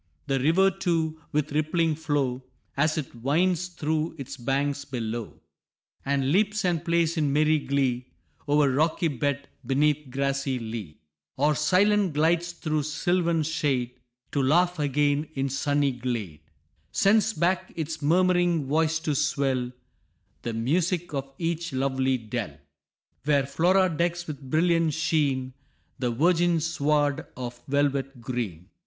The 0.25 0.39
river, 0.39 0.71
too, 0.71 1.21
with 1.31 1.51
rippling 1.51 1.93
flow, 1.93 2.43
As 2.75 2.97
it 2.97 3.13
winds 3.13 3.67
through 3.67 4.15
its 4.17 4.35
banks 4.35 4.83
below, 4.83 5.41
And 6.03 6.31
leaps 6.31 6.65
and 6.65 6.83
plays 6.83 7.17
in 7.17 7.31
merry 7.31 7.59
glee, 7.59 8.07
O'er 8.47 8.71
rocky 8.71 9.09
bed, 9.09 9.47
'neath 9.63 10.09
grassy 10.09 10.57
lea, 10.57 10.97
Or 11.37 11.53
silent 11.53 12.13
glides 12.13 12.51
through 12.51 12.81
sylvan 12.81 13.43
shade, 13.43 13.91
To 14.31 14.41
laugh 14.41 14.79
again 14.79 15.27
in 15.35 15.49
sunny 15.49 15.91
glade, 15.91 16.41
Sends 16.91 17.31
back 17.33 17.71
its 17.75 17.99
murm'ring 18.01 18.65
voice 18.65 18.97
to 19.01 19.13
swell 19.13 19.71
The 20.41 20.53
music 20.55 21.13
of 21.13 21.31
each 21.37 21.73
lovely 21.73 22.17
dell, 22.17 22.57
Where 23.25 23.45
Flora 23.45 23.87
decks 23.87 24.25
with 24.25 24.41
brilliant 24.41 24.95
sheen 24.95 25.53
The 25.99 26.09
virgin 26.09 26.59
sward 26.59 27.27
of 27.37 27.61
velvet 27.67 28.19
green. 28.19 28.69